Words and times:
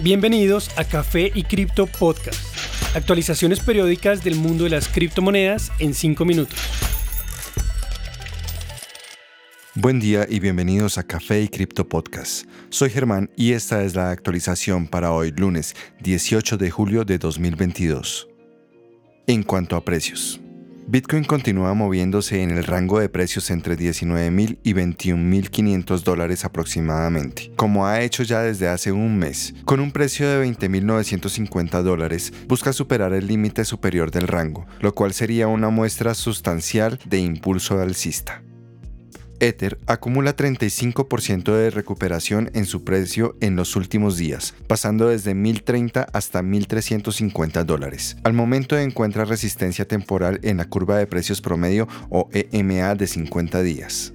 Bienvenidos 0.00 0.70
a 0.78 0.84
Café 0.84 1.30
y 1.34 1.44
Cripto 1.44 1.86
Podcast. 1.86 2.40
Actualizaciones 2.96 3.60
periódicas 3.60 4.24
del 4.24 4.34
mundo 4.34 4.64
de 4.64 4.70
las 4.70 4.88
criptomonedas 4.88 5.70
en 5.78 5.94
5 5.94 6.24
minutos. 6.24 6.58
Buen 9.74 10.00
día 10.00 10.26
y 10.28 10.40
bienvenidos 10.40 10.98
a 10.98 11.04
Café 11.04 11.42
y 11.42 11.48
Cripto 11.48 11.88
Podcast. 11.88 12.46
Soy 12.70 12.90
Germán 12.90 13.30
y 13.36 13.52
esta 13.52 13.84
es 13.84 13.94
la 13.94 14.10
actualización 14.10 14.88
para 14.88 15.12
hoy 15.12 15.30
lunes 15.30 15.76
18 16.00 16.56
de 16.56 16.70
julio 16.70 17.04
de 17.04 17.18
2022. 17.18 18.28
En 19.26 19.42
cuanto 19.42 19.76
a 19.76 19.84
precios. 19.84 20.41
Bitcoin 20.86 21.24
continúa 21.24 21.74
moviéndose 21.74 22.42
en 22.42 22.50
el 22.50 22.64
rango 22.64 22.98
de 22.98 23.08
precios 23.08 23.50
entre 23.50 23.76
19.000 23.76 24.58
y 24.62 24.74
21.500 24.74 26.02
dólares 26.02 26.44
aproximadamente, 26.44 27.52
como 27.56 27.86
ha 27.86 28.02
hecho 28.02 28.22
ya 28.22 28.40
desde 28.42 28.68
hace 28.68 28.92
un 28.92 29.16
mes. 29.16 29.54
Con 29.64 29.80
un 29.80 29.92
precio 29.92 30.28
de 30.28 30.44
20.950 30.46 31.82
dólares, 31.82 32.32
busca 32.48 32.72
superar 32.72 33.12
el 33.14 33.26
límite 33.26 33.64
superior 33.64 34.10
del 34.10 34.28
rango, 34.28 34.66
lo 34.80 34.94
cual 34.94 35.12
sería 35.12 35.48
una 35.48 35.70
muestra 35.70 36.14
sustancial 36.14 36.98
de 37.06 37.18
impulso 37.18 37.80
alcista. 37.80 38.42
Ether 39.42 39.80
acumula 39.88 40.36
35% 40.36 41.52
de 41.52 41.70
recuperación 41.70 42.48
en 42.54 42.64
su 42.64 42.84
precio 42.84 43.36
en 43.40 43.56
los 43.56 43.74
últimos 43.74 44.16
días, 44.16 44.54
pasando 44.68 45.08
desde 45.08 45.34
1.030 45.34 46.06
hasta 46.12 46.42
1.350 46.42 47.64
dólares. 47.64 48.16
Al 48.22 48.34
momento 48.34 48.78
encuentra 48.78 49.24
resistencia 49.24 49.84
temporal 49.84 50.38
en 50.44 50.58
la 50.58 50.66
curva 50.66 50.96
de 50.96 51.08
precios 51.08 51.40
promedio 51.40 51.88
o 52.08 52.28
EMA 52.32 52.94
de 52.94 53.08
50 53.08 53.62
días. 53.62 54.14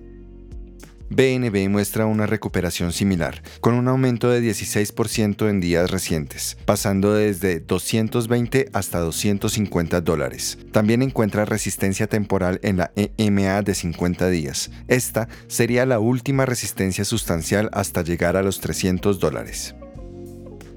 BNB 1.10 1.70
muestra 1.70 2.06
una 2.06 2.26
recuperación 2.26 2.92
similar, 2.92 3.42
con 3.62 3.74
un 3.74 3.88
aumento 3.88 4.30
de 4.30 4.42
16% 4.42 5.50
en 5.50 5.60
días 5.60 5.90
recientes, 5.90 6.58
pasando 6.66 7.14
desde 7.14 7.60
220 7.60 8.70
hasta 8.74 9.00
250 9.00 10.02
dólares. 10.02 10.58
También 10.72 11.02
encuentra 11.02 11.46
resistencia 11.46 12.08
temporal 12.08 12.60
en 12.64 12.78
la 12.78 12.92
EMA 12.96 13.62
de 13.62 13.76
50 13.76 14.30
días. 14.30 14.72
Esta 14.88 15.28
sería 15.48 15.86
la 15.86 16.00
última 16.00 16.46
resistencia 16.46 17.06
sustancial 17.06 17.70
hasta 17.74 18.02
llegar 18.02 18.36
a 18.36 18.44
los 18.44 18.60
300 18.60 19.20
dólares. 19.20 19.76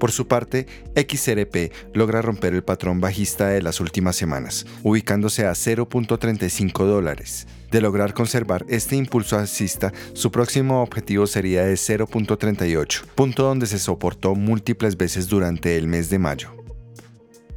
Por 0.01 0.11
su 0.11 0.25
parte, 0.25 0.65
XRP 0.95 1.71
logra 1.93 2.23
romper 2.23 2.55
el 2.55 2.63
patrón 2.63 2.99
bajista 2.99 3.49
de 3.49 3.61
las 3.61 3.79
últimas 3.79 4.15
semanas, 4.15 4.65
ubicándose 4.81 5.45
a 5.45 5.51
0.35 5.51 6.87
dólares. 6.87 7.45
De 7.69 7.81
lograr 7.81 8.15
conservar 8.15 8.65
este 8.67 8.95
impulso 8.95 9.37
alcista, 9.37 9.93
su 10.13 10.31
próximo 10.31 10.81
objetivo 10.81 11.27
sería 11.27 11.65
de 11.65 11.75
0.38, 11.75 13.03
punto 13.13 13.43
donde 13.43 13.67
se 13.67 13.77
soportó 13.77 14.33
múltiples 14.33 14.97
veces 14.97 15.27
durante 15.27 15.77
el 15.77 15.85
mes 15.85 16.09
de 16.09 16.17
mayo. 16.17 16.60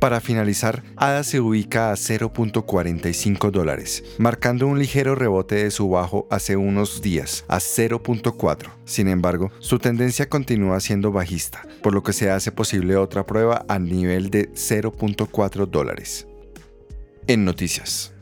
Para 0.05 0.21
finalizar, 0.21 0.83
ADA 0.97 1.25
se 1.25 1.41
ubica 1.41 1.91
a 1.91 1.95
0.45 1.95 3.51
dólares, 3.51 4.05
marcando 4.19 4.67
un 4.67 4.79
ligero 4.79 5.15
rebote 5.15 5.55
de 5.55 5.71
su 5.71 5.89
bajo 5.89 6.29
hace 6.31 6.59
unos 6.59 7.01
días, 7.01 7.47
a 7.49 7.57
0.4. 7.57 8.69
Sin 8.85 9.09
embargo, 9.09 9.51
su 9.61 9.79
tendencia 9.79 10.29
continúa 10.29 10.79
siendo 10.81 11.11
bajista, 11.11 11.67
por 11.83 11.95
lo 11.95 12.03
que 12.03 12.13
se 12.13 12.31
hace 12.31 12.53
posible 12.53 12.97
otra 12.97 13.25
prueba 13.25 13.65
al 13.67 13.89
nivel 13.89 14.29
de 14.29 14.53
0.4 14.53 15.67
dólares. 15.67 16.27
En 17.27 17.47
noticias. 17.47 18.13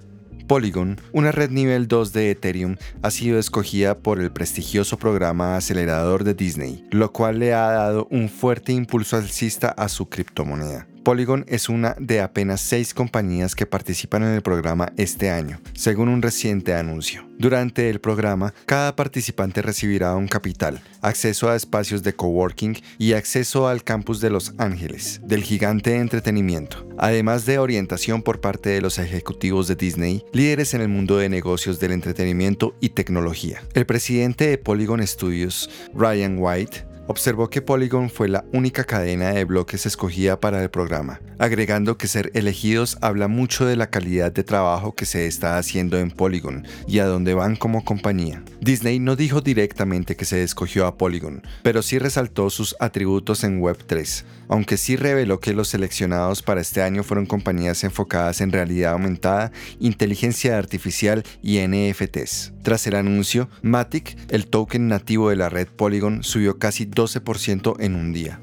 Polygon, 0.47 1.01
una 1.11 1.33
red 1.33 1.51
nivel 1.51 1.89
2 1.89 2.13
de 2.13 2.31
Ethereum, 2.31 2.77
ha 3.03 3.11
sido 3.11 3.41
escogida 3.41 3.99
por 3.99 4.21
el 4.21 4.31
prestigioso 4.31 4.99
programa 4.99 5.57
acelerador 5.57 6.23
de 6.23 6.35
Disney, 6.35 6.87
lo 6.93 7.11
cual 7.13 7.41
le 7.41 7.55
ha 7.55 7.73
dado 7.73 8.07
un 8.13 8.29
fuerte 8.29 8.73
impulso 8.73 9.17
alcista 9.17 9.71
a 9.71 9.89
su 9.89 10.09
criptomoneda. 10.09 10.87
Polygon 11.03 11.45
es 11.49 11.69
una 11.69 11.97
de 11.99 12.21
apenas 12.21 12.61
seis 12.61 12.95
compañías 12.95 13.55
que 13.55 13.67
participan 13.67 14.23
en 14.23 14.31
el 14.31 14.43
programa 14.43 14.93
este 14.97 15.31
año, 15.31 15.61
según 15.75 16.09
un 16.09 16.23
reciente 16.23 16.75
anuncio. 16.75 17.27
Durante 17.39 17.91
el 17.91 18.01
programa, 18.01 18.55
cada 18.67 18.95
participante 18.95 19.63
recibirá 19.63 20.15
un 20.15 20.29
capital, 20.29 20.81
acceso 21.01 21.51
a 21.51 21.57
espacios 21.57 22.05
de 22.05 22.15
coworking 22.15 22.77
y 22.99 23.15
acceso 23.15 23.67
al 23.67 23.83
campus 23.83 24.21
de 24.21 24.31
Los 24.31 24.55
Ángeles, 24.59 25.21
del 25.25 25.43
gigante 25.43 25.91
de 25.91 25.99
entretenimiento, 25.99 26.87
además 26.99 27.47
de 27.47 27.59
orientación 27.59 28.23
por 28.23 28.41
parte 28.41 28.71
de 28.71 28.81
los 28.81 29.01
ejecutivos 29.01 29.67
de 29.67 29.75
Disney, 29.75 30.25
líderes 30.33 30.73
en 30.75 30.83
el 30.83 30.89
mundo 30.89 31.17
de 31.17 31.29
negocios 31.29 31.81
del 31.81 31.93
entretenimiento 31.93 32.77
y 32.81 32.91
tecnología. 32.91 33.61
El 33.75 33.87
presidente 33.87 34.47
de 34.47 34.59
Polygon 34.59 35.05
Studios, 35.05 35.69
Ryan 35.95 36.37
White, 36.39 36.92
observó 37.07 37.51
que 37.51 37.63
Polygon 37.63 38.11
fue 38.11 38.29
la 38.29 38.45
única 38.53 38.85
cadena 38.85 39.31
de 39.31 39.45
bloques 39.45 39.87
escogida 39.87 40.41
para 40.41 40.63
el 40.63 40.71
programa, 40.71 41.21
agregando 41.43 41.99
que 41.99 42.07
ser 42.07 42.31
elegidos 42.35 42.99
habla 43.01 43.27
mucho 43.27 43.67
de 43.67 43.75
la 43.75 43.91
calidad 43.91 44.31
de 44.31 44.45
trabajo 44.45 44.95
que 44.95 45.07
se 45.07 45.27
está 45.27 45.59
haciendo 45.59 45.99
en 45.99 46.13
Polygon 46.13 46.65
y 46.87 47.01
a 47.01 47.07
dónde 47.07 47.35
van 47.35 47.57
como 47.57 47.85
compañía. 47.85 48.45
Disney 48.61 49.01
no 49.01 49.17
dijo 49.17 49.41
directamente 49.41 50.15
que 50.15 50.25
se 50.25 50.45
escogió 50.45 50.87
a 50.87 50.97
Polygon, 50.97 51.43
pero 51.65 51.83
sí 51.83 51.99
resaltó 51.99 52.49
sus 52.49 52.77
atributos 52.79 53.43
en 53.43 53.61
Web3, 53.61 54.23
aunque 54.47 54.77
sí 54.77 54.95
reveló 54.95 55.41
que 55.41 55.53
los 55.53 55.67
seleccionados 55.67 56.43
para 56.43 56.61
este 56.61 56.81
año 56.81 57.03
fueron 57.03 57.27
compañías 57.27 57.83
enfocadas 57.83 58.41
en 58.41 58.53
realidad 58.53 58.93
aumentada, 58.93 59.51
inteligencia 59.81 60.57
artificial 60.57 61.25
y 61.43 61.59
NFTs. 61.59 62.53
Tras 62.63 62.87
el 62.87 62.95
anuncio, 62.95 63.49
Matic, 63.63 64.17
el 64.31 64.47
token 64.47 64.87
nativo 64.87 65.31
de 65.31 65.37
la 65.37 65.49
red 65.49 65.67
Polygon, 65.67 66.23
subió 66.23 66.61
casi 66.61 66.87
12% 66.87 67.75
en 67.81 67.97
un 67.97 68.13
día. 68.13 68.39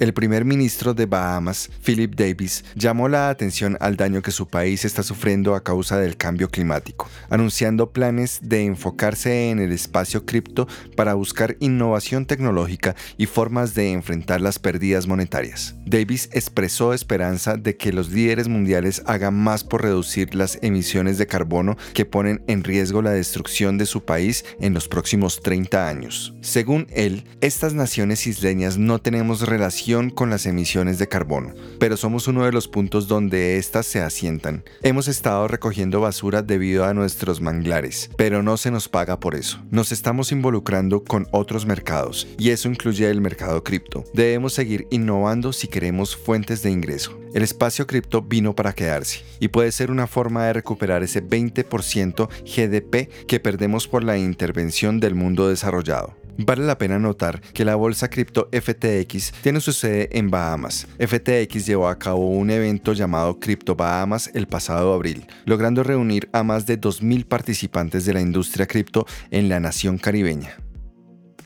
El 0.00 0.12
primer 0.12 0.44
ministro 0.44 0.92
de 0.92 1.06
Bahamas, 1.06 1.70
Philip 1.84 2.16
Davis, 2.16 2.64
llamó 2.74 3.08
la 3.08 3.28
atención 3.28 3.76
al 3.80 3.96
daño 3.96 4.22
que 4.22 4.32
su 4.32 4.48
país 4.48 4.84
está 4.84 5.04
sufriendo 5.04 5.54
a 5.54 5.62
causa 5.62 5.98
del 5.98 6.16
cambio 6.16 6.48
climático, 6.48 7.08
anunciando 7.30 7.92
planes 7.92 8.40
de 8.42 8.64
enfocarse 8.64 9.50
en 9.50 9.60
el 9.60 9.70
espacio 9.70 10.26
cripto 10.26 10.66
para 10.96 11.14
buscar 11.14 11.56
innovación 11.60 12.26
tecnológica 12.26 12.96
y 13.16 13.26
formas 13.26 13.74
de 13.74 13.92
enfrentar 13.92 14.40
las 14.40 14.58
pérdidas 14.58 15.06
monetarias. 15.06 15.76
Davis 15.86 16.28
expresó 16.32 16.94
esperanza 16.94 17.56
de 17.56 17.76
que 17.76 17.92
los 17.92 18.10
líderes 18.10 18.48
mundiales 18.48 19.02
hagan 19.06 19.34
más 19.34 19.64
por 19.64 19.82
reducir 19.82 20.34
las 20.34 20.58
emisiones 20.62 21.18
de 21.18 21.26
carbono 21.26 21.76
que 21.92 22.04
ponen 22.04 22.42
en 22.46 22.64
riesgo 22.64 23.02
la 23.02 23.10
destrucción 23.10 23.78
de 23.78 23.86
su 23.86 24.04
país 24.04 24.44
en 24.60 24.74
los 24.74 24.88
próximos 24.88 25.40
30 25.40 25.88
años. 25.88 26.34
Según 26.40 26.86
él, 26.90 27.24
estas 27.40 27.74
naciones 27.74 28.26
isleñas 28.26 28.78
no 28.78 29.00
tenemos 29.00 29.42
relación 29.42 30.10
con 30.10 30.30
las 30.30 30.46
emisiones 30.46 30.98
de 30.98 31.08
carbono, 31.08 31.54
pero 31.78 31.96
somos 31.96 32.28
uno 32.28 32.44
de 32.44 32.52
los 32.52 32.68
puntos 32.68 33.08
donde 33.08 33.58
éstas 33.58 33.86
se 33.86 34.00
asientan. 34.00 34.64
Hemos 34.82 35.08
estado 35.08 35.48
recogiendo 35.48 36.00
basura 36.00 36.42
debido 36.42 36.84
a 36.84 36.94
nuestros 36.94 37.40
manglares, 37.40 38.10
pero 38.16 38.42
no 38.42 38.56
se 38.56 38.70
nos 38.70 38.88
paga 38.88 39.20
por 39.20 39.34
eso. 39.34 39.62
Nos 39.70 39.92
estamos 39.92 40.32
involucrando 40.32 41.04
con 41.04 41.26
otros 41.30 41.66
mercados, 41.66 42.26
y 42.38 42.50
eso 42.50 42.68
incluye 42.68 43.08
el 43.10 43.20
mercado 43.20 43.62
cripto. 43.62 44.04
Debemos 44.14 44.54
seguir 44.54 44.86
innovando 44.90 45.52
si 45.52 45.68
queremos 45.74 46.16
fuentes 46.16 46.62
de 46.62 46.70
ingreso. 46.70 47.18
El 47.34 47.42
espacio 47.42 47.88
cripto 47.88 48.22
vino 48.22 48.54
para 48.54 48.74
quedarse 48.74 49.24
y 49.40 49.48
puede 49.48 49.72
ser 49.72 49.90
una 49.90 50.06
forma 50.06 50.44
de 50.44 50.52
recuperar 50.52 51.02
ese 51.02 51.20
20% 51.20 52.28
GDP 52.44 53.26
que 53.26 53.40
perdemos 53.40 53.88
por 53.88 54.04
la 54.04 54.16
intervención 54.16 55.00
del 55.00 55.16
mundo 55.16 55.48
desarrollado. 55.48 56.14
Vale 56.38 56.64
la 56.64 56.78
pena 56.78 57.00
notar 57.00 57.40
que 57.40 57.64
la 57.64 57.74
bolsa 57.74 58.08
cripto 58.08 58.48
FTX 58.52 59.32
tiene 59.42 59.58
su 59.58 59.72
sede 59.72 60.16
en 60.16 60.30
Bahamas. 60.30 60.86
FTX 61.00 61.66
llevó 61.66 61.88
a 61.88 61.98
cabo 61.98 62.28
un 62.28 62.50
evento 62.50 62.92
llamado 62.92 63.40
Crypto 63.40 63.74
Bahamas 63.74 64.30
el 64.32 64.46
pasado 64.46 64.94
abril, 64.94 65.26
logrando 65.44 65.82
reunir 65.82 66.28
a 66.32 66.44
más 66.44 66.66
de 66.66 66.80
2.000 66.80 67.24
participantes 67.26 68.04
de 68.04 68.14
la 68.14 68.20
industria 68.20 68.68
cripto 68.68 69.06
en 69.32 69.48
la 69.48 69.58
nación 69.58 69.98
caribeña. 69.98 70.56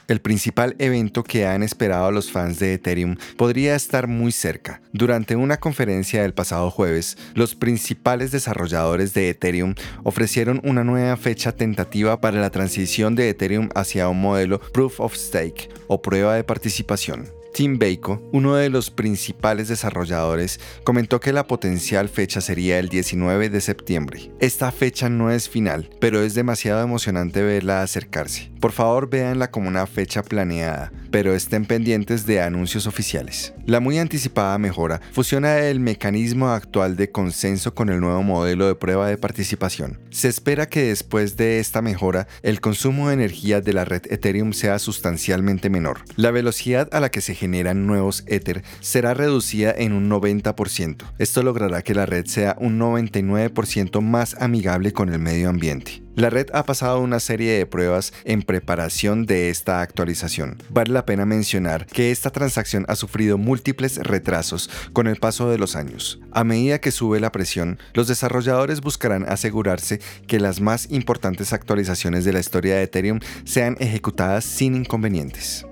El 0.08 0.22
principal 0.22 0.74
evento 0.78 1.22
que 1.22 1.46
han 1.46 1.62
esperado 1.62 2.10
los 2.10 2.32
fans 2.32 2.58
de 2.58 2.72
Ethereum 2.72 3.16
podría 3.36 3.76
estar 3.76 4.08
muy 4.08 4.32
cerca. 4.32 4.80
Durante 4.92 5.36
una 5.36 5.58
conferencia 5.58 6.22
del 6.22 6.32
pasado 6.32 6.70
jueves, 6.70 7.18
los 7.34 7.54
principales 7.54 8.30
desarrolladores 8.30 9.12
de 9.12 9.28
Ethereum 9.28 9.74
ofrecieron 10.04 10.62
una 10.64 10.82
nueva 10.82 11.18
fecha 11.18 11.52
tentativa 11.52 12.22
para 12.22 12.40
la 12.40 12.48
transición 12.48 13.16
de 13.16 13.28
Ethereum 13.28 13.68
hacia 13.74 14.08
un 14.08 14.22
modelo 14.22 14.60
Proof 14.72 14.98
of 14.98 15.14
Stake 15.14 15.68
o 15.88 16.00
prueba 16.00 16.36
de 16.36 16.44
participación. 16.44 17.37
Tim 17.58 17.76
Bako, 17.76 18.22
uno 18.30 18.54
de 18.54 18.70
los 18.70 18.92
principales 18.92 19.66
desarrolladores, 19.66 20.60
comentó 20.84 21.18
que 21.18 21.32
la 21.32 21.48
potencial 21.48 22.08
fecha 22.08 22.40
sería 22.40 22.78
el 22.78 22.88
19 22.88 23.50
de 23.50 23.60
septiembre. 23.60 24.30
Esta 24.38 24.70
fecha 24.70 25.08
no 25.08 25.32
es 25.32 25.48
final, 25.48 25.90
pero 26.00 26.22
es 26.22 26.34
demasiado 26.34 26.84
emocionante 26.84 27.42
verla 27.42 27.82
acercarse. 27.82 28.52
Por 28.60 28.70
favor, 28.70 29.10
véanla 29.10 29.50
como 29.50 29.68
una 29.68 29.86
fecha 29.88 30.22
planeada, 30.22 30.92
pero 31.10 31.34
estén 31.34 31.64
pendientes 31.64 32.26
de 32.26 32.40
anuncios 32.40 32.86
oficiales. 32.86 33.54
La 33.66 33.80
muy 33.80 33.98
anticipada 33.98 34.56
mejora 34.58 35.00
fusiona 35.12 35.58
el 35.58 35.80
mecanismo 35.80 36.48
actual 36.48 36.96
de 36.96 37.10
consenso 37.10 37.74
con 37.74 37.88
el 37.88 38.00
nuevo 38.00 38.22
modelo 38.22 38.68
de 38.68 38.74
prueba 38.76 39.08
de 39.08 39.16
participación. 39.16 40.00
Se 40.10 40.28
espera 40.28 40.68
que 40.68 40.84
después 40.84 41.36
de 41.36 41.58
esta 41.58 41.82
mejora, 41.82 42.28
el 42.42 42.60
consumo 42.60 43.08
de 43.08 43.14
energía 43.14 43.60
de 43.60 43.72
la 43.72 43.84
red 43.84 44.02
Ethereum 44.10 44.52
sea 44.52 44.78
sustancialmente 44.78 45.70
menor. 45.70 46.02
La 46.16 46.30
velocidad 46.30 46.88
a 46.92 47.00
la 47.00 47.10
que 47.10 47.20
se 47.20 47.34
genera 47.34 47.47
generan 47.48 47.86
nuevos 47.86 48.24
Ether 48.26 48.62
será 48.80 49.14
reducida 49.14 49.74
en 49.74 49.94
un 49.94 50.10
90%. 50.10 50.96
Esto 51.18 51.42
logrará 51.42 51.80
que 51.80 51.94
la 51.94 52.04
red 52.04 52.26
sea 52.26 52.56
un 52.60 52.78
99% 52.78 54.02
más 54.02 54.36
amigable 54.38 54.92
con 54.92 55.08
el 55.08 55.18
medio 55.18 55.48
ambiente. 55.48 56.02
La 56.14 56.30
red 56.30 56.48
ha 56.52 56.64
pasado 56.64 57.00
una 57.00 57.20
serie 57.20 57.52
de 57.52 57.64
pruebas 57.64 58.12
en 58.24 58.42
preparación 58.42 59.24
de 59.24 59.50
esta 59.50 59.80
actualización. 59.80 60.58
Vale 60.68 60.92
la 60.92 61.06
pena 61.06 61.24
mencionar 61.24 61.86
que 61.86 62.10
esta 62.10 62.30
transacción 62.30 62.84
ha 62.88 62.96
sufrido 62.96 63.38
múltiples 63.38 63.98
retrasos 63.98 64.68
con 64.92 65.06
el 65.06 65.16
paso 65.16 65.48
de 65.48 65.58
los 65.58 65.76
años. 65.76 66.20
A 66.32 66.42
medida 66.44 66.80
que 66.80 66.90
sube 66.90 67.20
la 67.20 67.32
presión, 67.32 67.78
los 67.94 68.08
desarrolladores 68.08 68.80
buscarán 68.80 69.26
asegurarse 69.28 70.00
que 70.26 70.40
las 70.40 70.60
más 70.60 70.90
importantes 70.90 71.52
actualizaciones 71.52 72.24
de 72.24 72.32
la 72.32 72.40
historia 72.40 72.74
de 72.74 72.82
Ethereum 72.82 73.20
sean 73.44 73.76
ejecutadas 73.78 74.44
sin 74.44 74.74
inconvenientes. 74.74 75.64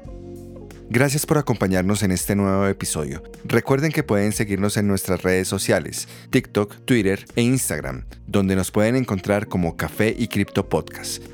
Gracias 0.88 1.26
por 1.26 1.36
acompañarnos 1.36 2.04
en 2.04 2.12
este 2.12 2.36
nuevo 2.36 2.66
episodio. 2.66 3.22
Recuerden 3.44 3.90
que 3.90 4.04
pueden 4.04 4.32
seguirnos 4.32 4.76
en 4.76 4.86
nuestras 4.86 5.22
redes 5.22 5.48
sociales, 5.48 6.06
TikTok, 6.30 6.76
Twitter 6.84 7.26
e 7.34 7.42
Instagram, 7.42 8.04
donde 8.26 8.54
nos 8.54 8.70
pueden 8.70 8.94
encontrar 8.94 9.48
como 9.48 9.76
Café 9.76 10.14
y 10.16 10.28
Cripto 10.28 10.68
Podcast. 10.68 11.24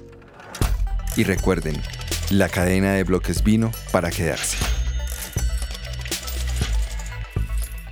Y 1.17 1.25
recuerden, 1.25 1.77
la 2.31 2.49
cadena 2.49 2.95
de 2.95 3.05
bloques 3.05 3.45
vino 3.45 3.71
para 3.93 4.11
quedarse. 4.11 4.57